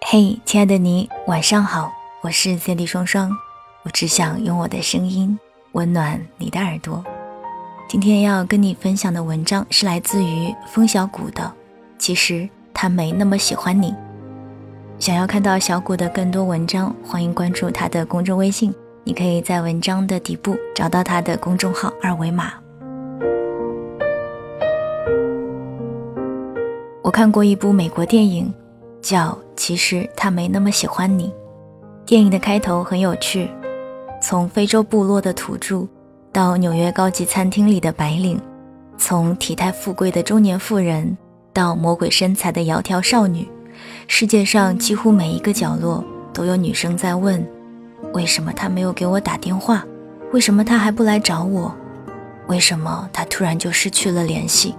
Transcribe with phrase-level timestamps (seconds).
[0.00, 3.30] 嘿，亲爱的你，晚上好，我是 c d 双双，
[3.82, 5.38] 我只想用我的声音
[5.72, 7.02] 温暖你的耳朵。
[7.88, 11.50] 今天要跟你分享的文章是来自于风小谷的，
[11.98, 13.94] 其实他没那么喜欢你。
[14.98, 22.61] 想要看到小谷的更多文章，欢迎关注他的公众微信，你可以在文章的底部找到他的公众号二维码。
[27.22, 28.52] 看过一部美国电影。
[29.00, 31.32] 叫其实他没那么喜欢你。
[32.04, 33.48] 电影的开头很有趣，
[34.20, 35.86] 从非洲部落的土著，
[36.32, 38.40] 到纽约高级餐厅里的白领，
[38.98, 41.16] 从体态富贵的中年妇人，
[41.52, 43.48] 到魔鬼身材的窈窕少女，
[44.08, 47.40] 世界上几乎每一个角落都有女生在问：
[48.14, 49.84] 为什么他没有给我打电话？
[50.32, 51.72] 为什么他还不来找我？
[52.48, 54.74] 为什么他突然就失去了联系？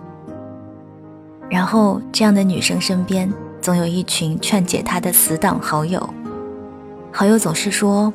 [1.49, 3.31] 然后这样的女生身边。
[3.61, 6.13] 总有一群劝解她的死党好友，
[7.13, 8.12] 好友总是说，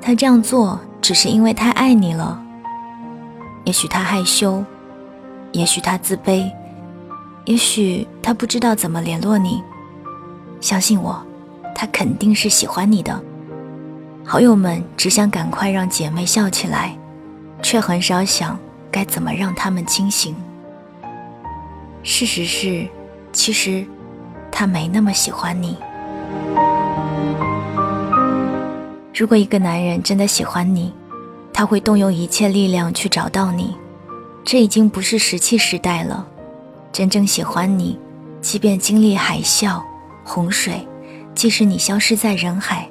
[0.00, 2.42] 她这样做只是因为太爱你了。
[3.64, 4.64] 也许她害羞，
[5.52, 6.50] 也许她自卑，
[7.44, 9.62] 也许她不知道怎么联络你。
[10.62, 11.22] 相信我，
[11.74, 13.22] 她肯定是喜欢你的。
[14.24, 16.96] 好友们只想赶快让姐妹笑起来，
[17.60, 18.58] 却很少想
[18.90, 20.34] 该怎么让她们清醒。
[22.02, 22.88] 事实是，
[23.32, 23.84] 其实。
[24.54, 25.78] 他没那么喜欢你。
[29.16, 30.92] 如果一个男人真的喜欢你，
[31.54, 33.74] 他会动用一切力量去找到你。
[34.44, 36.24] 这已经不是石器时代了。
[36.92, 37.98] 真正喜欢你，
[38.42, 39.82] 即便经历海啸、
[40.22, 40.86] 洪水，
[41.34, 42.86] 即使你消失在人海，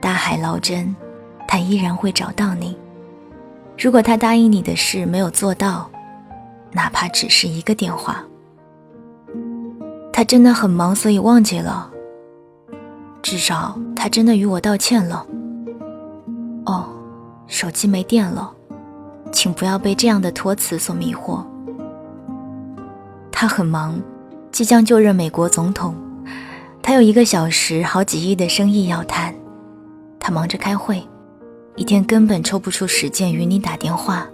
[0.00, 0.94] 大海捞针，
[1.48, 2.76] 他依然会找到你。
[3.76, 5.90] 如果他答应你的事没有做到，
[6.70, 8.24] 哪怕只是一个电话。
[10.16, 11.90] 他真的很忙，所以忘记了。
[13.20, 15.26] 至少他真的与我道歉了。
[16.66, 16.86] 哦，
[17.48, 18.48] 手机没电了，
[19.32, 21.44] 请不要被这样的托词所迷惑。
[23.32, 24.00] 他很忙，
[24.52, 25.96] 即将就任美国总统，
[26.80, 29.34] 他有一个小时好几亿的生意要谈，
[30.20, 31.02] 他忙着开会，
[31.74, 34.24] 一天根本抽不出时间与你打电话。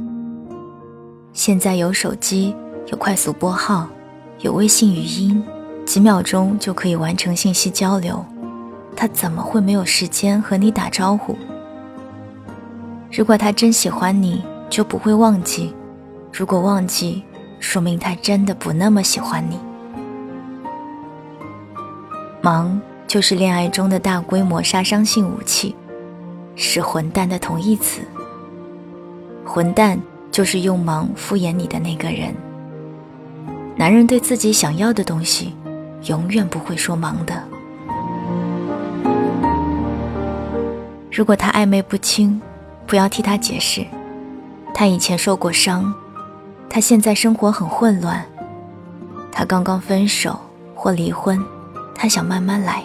[1.32, 2.54] 现在有手机，
[2.88, 3.88] 有快速拨号，
[4.40, 5.42] 有微信语音。
[5.90, 8.24] 几秒钟就可以完成信息交流，
[8.94, 11.36] 他怎么会没有时间和你打招呼？
[13.10, 15.74] 如果他真喜欢你，就不会忘记；
[16.32, 17.24] 如果忘记，
[17.58, 19.58] 说明他真的不那么喜欢你。
[22.40, 25.74] 忙就是恋爱中的大规模杀伤性武器，
[26.54, 28.00] 是混蛋的同义词。
[29.44, 29.98] 混蛋
[30.30, 32.32] 就是用忙敷衍你的那个人。
[33.74, 35.52] 男人对自己想要的东西。
[36.04, 37.42] 永远不会说忙的。
[41.12, 42.40] 如果他暧昧不清，
[42.86, 43.84] 不要替他解释。
[44.72, 45.92] 他以前受过伤，
[46.68, 48.24] 他现在生活很混乱。
[49.30, 50.38] 他刚刚分手
[50.74, 51.44] 或离婚，
[51.94, 52.82] 他想慢慢来。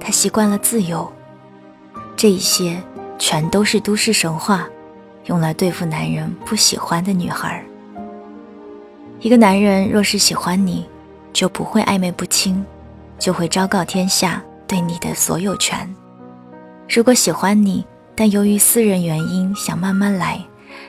[0.00, 1.10] 他习惯了自由，
[2.16, 2.82] 这一些
[3.18, 4.66] 全都是都市神话，
[5.26, 7.64] 用来对付男人不喜欢的女孩。
[9.20, 10.88] 一个男人若是喜欢你，
[11.32, 12.64] 就不会暧昧不清，
[13.18, 15.88] 就会昭告天下对你的所有权。
[16.88, 17.84] 如果喜欢你，
[18.14, 20.40] 但由于私人原因想慢慢来，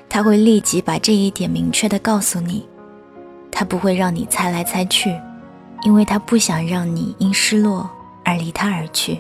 [0.10, 2.68] 他会立即把这一点明确的告诉你。
[3.52, 5.16] 他不会让你猜来猜去，
[5.84, 7.90] 因为他不想让你因失落
[8.26, 9.20] 而离他而去。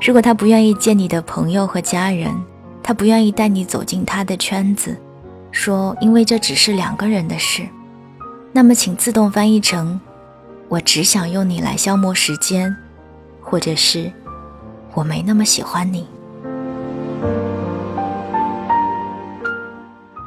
[0.00, 2.34] 如果他不愿意见你的朋友和家人，
[2.82, 4.98] 他不愿意带你走进他的圈子，
[5.52, 7.62] 说因为这只是两个人的事。
[8.52, 10.00] 那么，请自动翻译成
[10.68, 12.76] ：“我只想用你来消磨时间，
[13.40, 14.12] 或者是
[14.92, 16.06] 我没那么喜欢你。”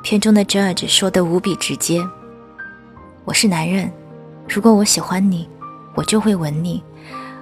[0.01, 2.01] 片中的 Judge 说的无比直接
[3.25, 3.91] ：“我是男人，
[4.47, 5.49] 如果我喜欢你，
[5.93, 6.83] 我就会吻你，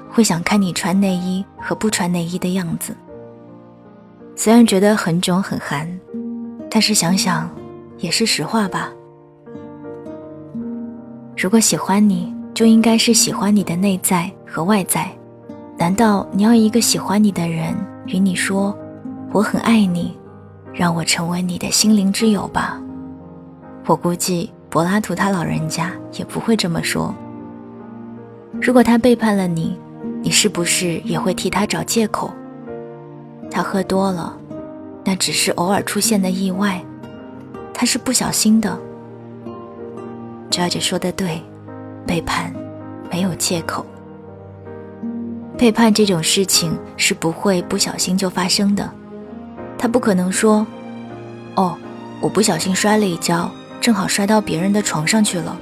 [0.09, 2.95] 会想看你穿内衣和不穿内衣的样子。”
[4.35, 5.87] 虽然觉得很囧很寒，
[6.71, 7.49] 但是想想
[7.99, 8.91] 也是实话吧。
[11.35, 15.09] 如果喜欢你，就应该是喜欢你的内在和外在。
[15.77, 17.75] 难道你要一个喜欢你的人
[18.05, 18.77] 与你说
[19.33, 20.15] “我很爱你”，
[20.71, 22.79] 让我成为你的心灵之友吧？
[23.87, 27.13] 我估计柏拉图他老人家也不会这么说。
[28.61, 29.75] 如果他背叛了你，
[30.21, 32.31] 你是不是也会替他找借口？
[33.49, 34.37] 他喝多了，
[35.03, 36.79] 那只是偶尔出现的意外，
[37.73, 38.77] 他是不小心的。
[40.51, 41.41] ，Judge 说的对，
[42.05, 42.53] 背叛
[43.09, 43.85] 没有借口。
[45.57, 48.91] 背叛这种事情是不会不小心就发生的，
[49.77, 50.65] 他不可能说
[51.55, 51.77] ：“哦，
[52.19, 53.49] 我不小心摔了一跤，
[53.79, 55.57] 正好摔到别人的床上去了。”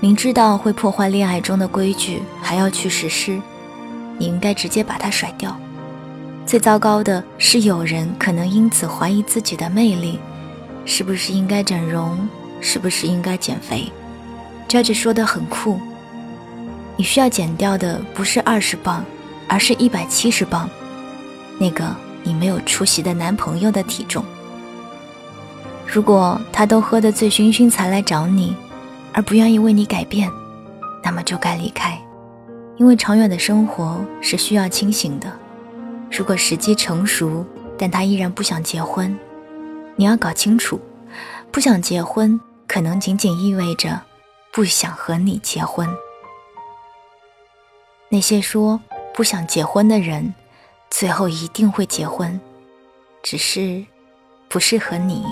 [0.00, 3.40] 明知道会破坏恋爱中的规矩，还要去实施，
[4.18, 5.56] 你应该直接把它甩掉。
[6.44, 10.18] 最糟糕的是，有人可能因此怀疑自己的魅力，
[10.84, 12.28] 是不是应该整容，
[12.64, 13.92] 是不是应该减肥
[14.66, 15.78] ？Judge 说的很酷。
[16.96, 19.04] 你需要减掉的不是二十磅，
[19.46, 20.66] 而是一百七十磅，
[21.58, 21.84] 那个
[22.22, 24.24] 你没有出息的男朋友的体重。
[25.86, 28.56] 如果他都喝得醉醺醺才来找你，
[29.12, 30.30] 而不愿意为你改变，
[31.02, 32.00] 那么就该离开，
[32.78, 35.30] 因为长远的生活是需要清醒的。
[36.10, 37.44] 如果时机成熟，
[37.76, 39.14] 但他依然不想结婚，
[39.96, 40.80] 你要搞清楚，
[41.50, 42.40] 不想结婚
[42.74, 44.02] 可能仅仅意味着
[44.52, 45.88] 不想和你结婚。
[48.08, 48.80] 那些说
[49.14, 50.34] 不想结婚的人，
[50.90, 52.40] 最后一定会结婚，
[53.22, 53.84] 只是
[54.48, 55.24] 不适合你。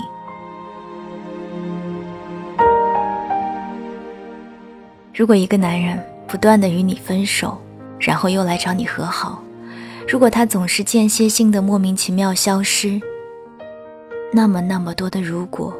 [5.13, 7.61] 如果一个男人不断的与你分手，
[7.99, 9.43] 然后又来找你和好，
[10.07, 13.01] 如果他总是间歇性的莫名其妙消失，
[14.31, 15.77] 那么那么多的如果，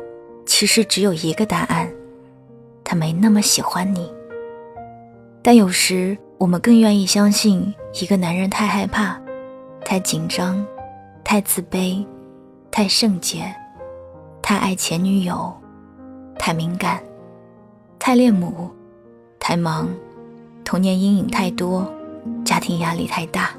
[0.64, 1.92] 其实只有一个答案：
[2.86, 4.10] 他没那么喜欢你。
[5.42, 6.18] 但有时。
[6.40, 9.18] 我们更愿意相信一个男人太害怕、
[9.86, 10.66] 太紧张、
[11.24, 12.06] 太自卑、
[12.70, 13.54] 太圣洁、
[14.42, 15.54] 太爱前女友、
[16.38, 17.02] 太敏感、
[17.98, 18.70] 太恋母、
[19.40, 19.88] 太忙、
[20.66, 21.90] 童年阴影太多、
[22.44, 23.52] 家庭压力太大、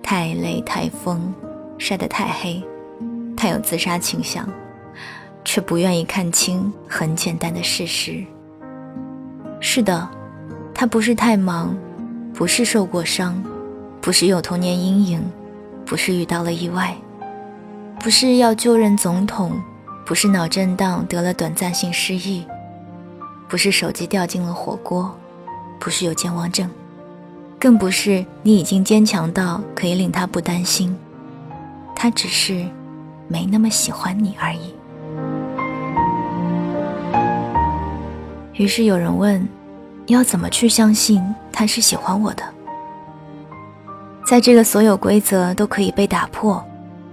[0.00, 1.34] 太累、太疯、
[1.76, 2.62] 晒得太黑、
[3.36, 4.48] 太有自杀倾向，
[5.44, 8.24] 却不愿意看清很简单的事实。
[9.60, 10.08] 是的，
[10.74, 11.74] 他不是太忙。
[12.36, 13.40] 不是受过伤，
[14.00, 15.24] 不是有童年阴影，
[15.86, 16.92] 不是遇到了意外，
[18.00, 19.52] 不是要就任总统，
[20.04, 22.44] 不是脑震荡得了短暂性失忆，
[23.48, 25.16] 不是手机掉进了火锅，
[25.78, 26.68] 不是有健忘症，
[27.56, 30.92] 更不是你已经坚强到可以令他不担心，
[31.94, 32.66] 他只是
[33.28, 34.74] 没那么喜欢你而已。
[38.54, 39.46] 于是有人问。
[40.08, 42.44] 要怎么去相信他是喜欢我的？
[44.26, 46.62] 在这个所有规则都可以被打破，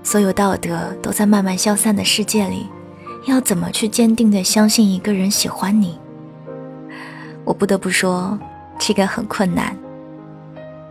[0.03, 2.67] 所有道德都在慢慢消散的世界里，
[3.27, 5.97] 要怎么去坚定的相信一个人喜欢你？
[7.45, 8.37] 我不得不说，
[8.77, 9.73] 这个很困难。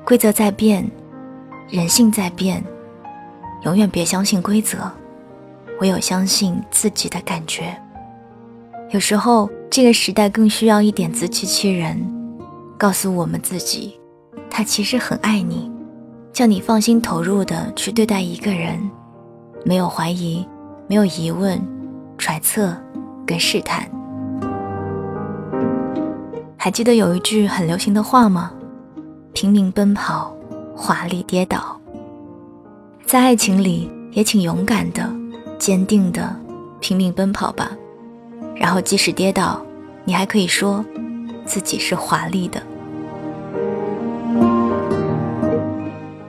[0.02, 0.90] 规则在变，
[1.68, 2.64] 人性在变，
[3.64, 4.90] 永远别相信规则，
[5.82, 7.78] 唯有相信自己的感觉。
[8.88, 9.50] 有时候。
[9.70, 11.96] 这个时代更需要一点自欺欺人，
[12.76, 14.00] 告诉我们自己，
[14.50, 15.70] 他其实很爱你，
[16.32, 18.90] 叫你放心投入的去对待一个人，
[19.64, 20.44] 没有怀疑，
[20.88, 21.62] 没有疑问，
[22.18, 22.76] 揣测
[23.24, 23.88] 跟试探。
[26.56, 28.52] 还记得有一句很流行的话吗？
[29.32, 30.34] 拼命奔跑，
[30.74, 31.80] 华丽跌倒。
[33.06, 35.08] 在爱情里，也请勇敢的、
[35.60, 36.36] 坚定的
[36.80, 37.70] 拼命奔跑吧。
[38.60, 39.58] 然后，即使跌倒，
[40.04, 40.84] 你还可以说
[41.46, 42.62] 自己是华丽的。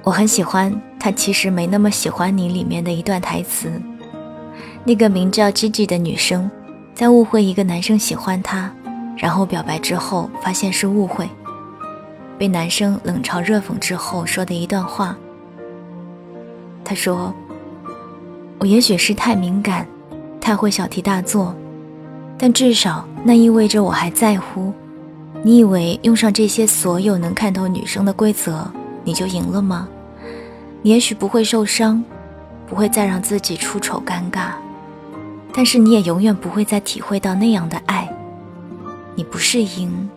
[0.02, 3.70] 我很喜欢他其实没那么喜欢你里面的一段台词。
[4.86, 6.50] 那个名叫 Gigi 的女生，
[6.96, 8.72] 在误会一个男生喜欢她，
[9.18, 11.30] 然后表白之后发现是误会，
[12.38, 15.18] 被男生冷嘲热讽之后说的一段话。
[16.86, 17.34] 他说
[18.58, 19.86] ：“我也许是太敏感，
[20.40, 21.54] 太会小题大做。”
[22.42, 24.74] 但至少那意味着我还在乎。
[25.44, 28.68] 你以为用上这些所有能看透女生的规则，
[29.04, 29.88] 你就赢了吗？
[30.82, 32.04] 你也许不会受伤，
[32.68, 34.54] 不会再让自己出丑尴尬，
[35.54, 38.12] 但是你也永远不会再体会到那样的爱。
[39.14, 40.10] 你不是赢，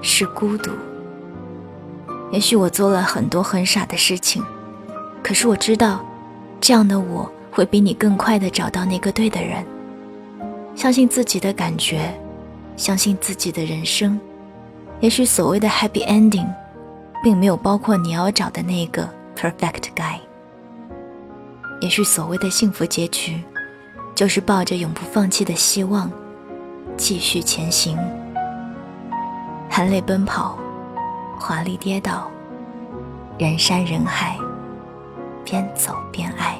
[0.00, 0.70] 是孤独。
[2.30, 4.40] 也许我做了很多很傻的事情，
[5.20, 6.00] 可是我知道，
[6.60, 9.66] 这样的我会比你更快的找到那个对的人。
[10.78, 12.14] 相信自己的感觉，
[12.76, 14.16] 相信自己的人生。
[15.00, 16.46] 也许所谓的 happy ending，
[17.20, 20.20] 并没有包括你要找的那个 perfect guy。
[21.80, 23.42] 也许所谓的幸福结局，
[24.14, 26.08] 就是抱着永不放弃的希望，
[26.96, 27.98] 继续前行。
[29.68, 30.56] 含泪奔跑，
[31.40, 32.30] 华丽跌倒，
[33.36, 34.38] 人山人海，
[35.44, 36.56] 边走边爱。